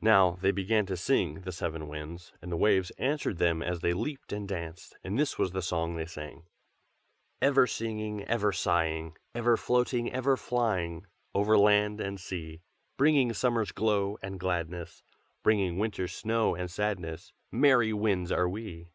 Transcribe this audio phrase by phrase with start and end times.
[0.00, 3.92] Now they began to sing, the seven Winds, and the waves answered them as they
[3.92, 4.96] leaped and danced.
[5.04, 6.46] And this is the song they sang:
[7.42, 11.04] "Ever singing, ever sighing, Ever floating, ever flying
[11.34, 12.62] Over land and sea.
[12.96, 15.02] Bringing summer's glow and gladness,
[15.42, 18.88] Bringing winter's snow and sadness, Merry winds are we!